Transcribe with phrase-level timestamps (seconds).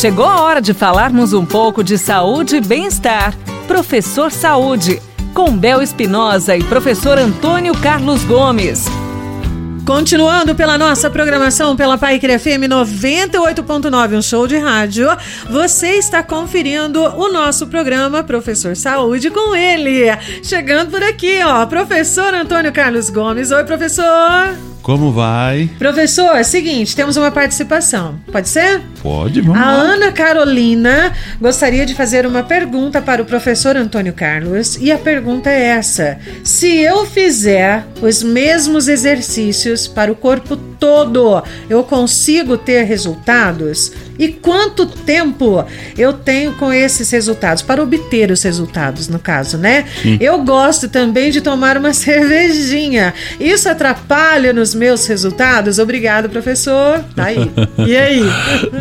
[0.00, 3.36] Chegou a hora de falarmos um pouco de saúde e bem-estar.
[3.68, 4.98] Professor Saúde,
[5.34, 8.86] com Bel Espinosa e professor Antônio Carlos Gomes.
[9.84, 15.06] Continuando pela nossa programação pela Paiquer FM 98.9, um show de rádio,
[15.50, 20.06] você está conferindo o nosso programa Professor Saúde com ele.
[20.42, 23.50] Chegando por aqui, ó, professor Antônio Carlos Gomes.
[23.50, 24.69] Oi, professor.
[24.82, 25.68] Como vai?
[25.78, 28.18] Professor, é seguinte, temos uma participação.
[28.32, 28.80] Pode ser?
[29.02, 29.72] Pode, vamos A lá.
[29.72, 34.76] Ana Carolina gostaria de fazer uma pergunta para o professor Antônio Carlos.
[34.80, 41.42] E a pergunta é essa: Se eu fizer os mesmos exercícios para o corpo todo,
[41.68, 43.92] eu consigo ter resultados?
[44.18, 45.64] E quanto tempo
[45.96, 47.62] eu tenho com esses resultados?
[47.62, 49.86] Para obter os resultados, no caso, né?
[50.02, 50.18] Sim.
[50.20, 53.14] Eu gosto também de tomar uma cervejinha.
[53.38, 55.78] Isso atrapalha nos meus resultados?
[55.78, 57.04] Obrigado, professor.
[57.14, 57.38] Tá aí.
[57.86, 58.20] E aí?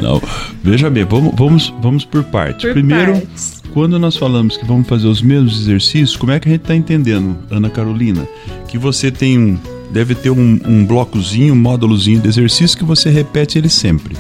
[0.01, 0.21] Não,
[0.63, 2.63] veja bem, vamos, vamos, vamos por partes.
[2.63, 3.61] Por Primeiro, partes.
[3.73, 6.75] quando nós falamos que vamos fazer os mesmos exercícios, como é que a gente está
[6.75, 8.27] entendendo, Ana Carolina?
[8.67, 9.57] Que você tem um.
[9.91, 14.15] Deve ter um, um blocozinho, um módulozinho de exercício que você repete ele sempre.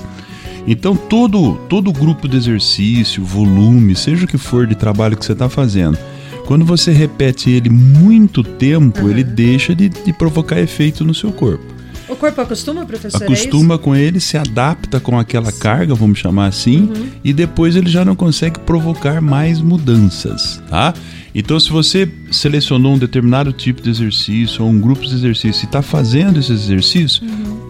[0.65, 5.33] Então, todo, todo grupo de exercício, volume, seja o que for de trabalho que você
[5.33, 5.97] está fazendo,
[6.45, 11.63] quando você repete ele muito tempo, ele deixa de, de provocar efeito no seu corpo.
[12.09, 13.23] O corpo acostuma, professor?
[13.23, 16.91] acostuma com ele, se adapta com aquela carga, vamos chamar assim,
[17.23, 20.93] e depois ele já não consegue provocar mais mudanças, tá?
[21.35, 25.65] Então, se você selecionou um determinado tipo de exercício ou um grupo de exercícios e
[25.67, 27.21] está fazendo esse exercício,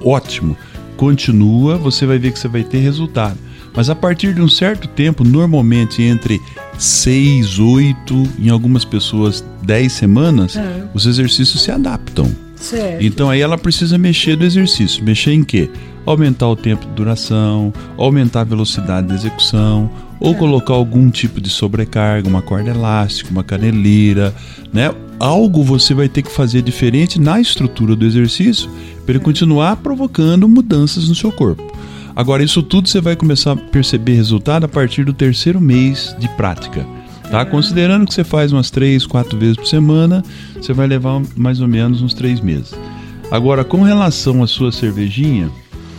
[0.04, 0.56] ótimo.
[0.96, 3.38] Continua, você vai ver que você vai ter resultado.
[3.76, 6.40] Mas a partir de um certo tempo, normalmente entre
[6.78, 10.88] 6, 8, em algumas pessoas 10 semanas, Ah.
[10.94, 12.30] os exercícios se adaptam.
[12.60, 13.04] Certo.
[13.04, 15.04] Então aí ela precisa mexer do exercício.
[15.04, 15.70] Mexer em quê?
[16.06, 21.50] Aumentar o tempo de duração, aumentar a velocidade de execução, ou colocar algum tipo de
[21.50, 24.34] sobrecarga, uma corda elástica, uma caneleira,
[24.74, 24.94] né?
[25.18, 28.70] Algo você vai ter que fazer diferente na estrutura do exercício
[29.06, 31.64] para ele continuar provocando mudanças no seu corpo.
[32.16, 36.28] Agora, isso tudo você vai começar a perceber resultado a partir do terceiro mês de
[36.36, 36.86] prática.
[37.30, 37.46] Tá?
[37.46, 40.24] Considerando que você faz umas três, quatro vezes por semana,
[40.60, 42.74] você vai levar mais ou menos uns três meses.
[43.32, 45.50] Agora, com relação à sua cervejinha,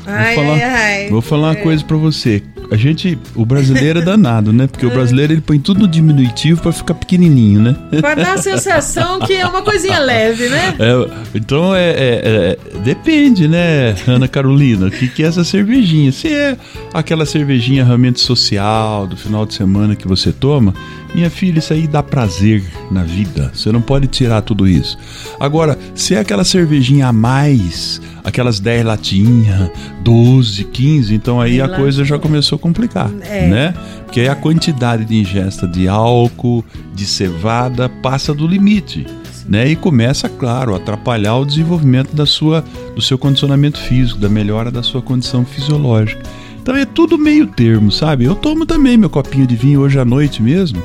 [0.06, 0.62] Ai, vou falar, ai,
[1.04, 1.08] ai.
[1.08, 2.42] vou falar uma coisa pra você.
[2.72, 4.68] A gente, o brasileiro é danado, né?
[4.68, 7.76] Porque o brasileiro ele põe tudo no diminutivo pra ficar pequenininho, né?
[8.00, 10.74] Pra dar a sensação que é uma coisinha leve, né?
[10.78, 14.86] É, então é, é- é- depende, né, Ana Carolina?
[14.86, 16.12] O que, que é essa cervejinha?
[16.12, 16.56] Se é
[16.94, 20.72] aquela cervejinha realmente social do final de semana que você toma,
[21.14, 23.50] minha filha, isso aí dá prazer na vida.
[23.54, 24.96] Você não pode tirar tudo isso.
[25.38, 29.70] Agora, se é aquela cervejinha a mais, aquelas 10 latinhas,
[30.02, 33.46] 12, 15, então aí a coisa já começou a complicar, É.
[33.48, 33.74] né?
[34.04, 39.06] Porque aí a quantidade de ingesta de álcool, de cevada, passa do limite
[39.48, 39.68] né?
[39.68, 42.62] E começa, claro, a atrapalhar o desenvolvimento da sua,
[42.94, 46.22] do seu condicionamento físico, da melhora da sua condição fisiológica.
[46.62, 48.24] Então é tudo meio termo, sabe?
[48.26, 50.80] Eu tomo também meu copinho de vinho hoje à noite mesmo.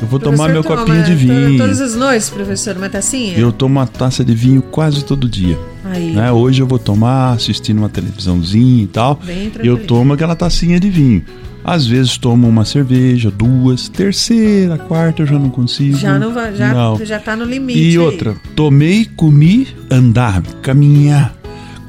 [0.00, 1.58] Eu vou tomar meu copinho de vinho.
[1.58, 3.36] Todas as noites, professor, uma tacinha?
[3.36, 5.58] Eu tomo uma taça de vinho quase todo dia.
[5.84, 6.12] Aí.
[6.12, 6.32] Né?
[6.32, 9.20] Hoje eu vou tomar assistindo uma televisãozinha e tal.
[9.24, 11.22] Bem E eu tomo aquela tacinha de vinho.
[11.62, 15.98] Às vezes tomo uma cerveja, duas, terceira, quarta eu já não consigo.
[15.98, 17.04] Já não vai, já, Não.
[17.04, 17.78] já tá no limite.
[17.78, 17.98] E aí.
[17.98, 21.34] outra, tomei, comi, andar, caminhar,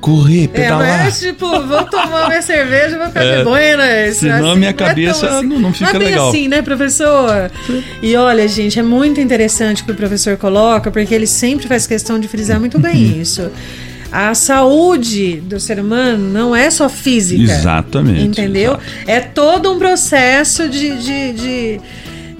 [0.01, 1.03] correr, É, pedalar.
[1.05, 4.17] mas tipo, vou tomar minha cerveja, vou ficar de buenas.
[4.17, 6.29] senão a minha cabeça tão não- não fica é bem legal.
[6.29, 7.51] assim, né, professor?
[8.01, 11.85] E olha, gente, é muito interessante o que o professor coloca, porque ele sempre faz
[11.87, 12.81] questão de frisar muito Uhum.
[12.83, 13.49] bem isso.
[14.11, 17.43] A saúde do ser humano não é só física.
[17.53, 18.71] Exatamente, Entendeu?
[18.73, 18.83] exato.
[19.07, 20.97] É todo um processo de.
[20.97, 21.81] de, de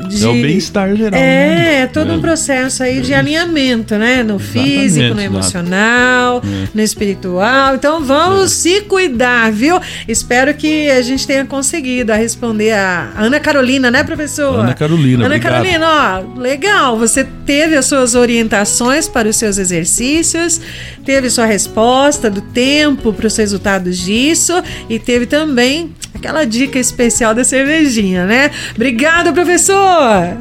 [0.07, 1.19] de- É o bem-estar geral.
[1.19, 1.79] É, né?
[1.81, 4.23] é todo um processo aí de alinhamento, né?
[4.23, 6.41] No Exatamente, físico, no emocional,
[6.73, 7.75] no espiritual.
[7.75, 9.79] Então vamos se cuidar, viu?
[10.07, 14.59] Espero que a gente tenha conseguido responder a Ana Carolina, né, professor?
[14.59, 15.53] Ana Carolina, Ana obrigado.
[15.63, 16.97] Carolina, ó, legal.
[16.97, 20.59] Você teve as suas orientações para os seus exercícios,
[21.05, 24.53] teve sua resposta do tempo para os resultados disso
[24.89, 28.51] e teve também aquela dica especial da cervejinha, né?
[28.75, 30.37] Obrigada, professor!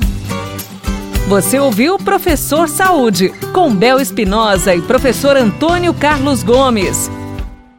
[1.27, 7.11] Você ouviu Professor Saúde, com Bel Espinosa e professor Antônio Carlos Gomes.